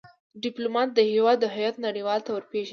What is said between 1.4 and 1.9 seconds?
هویت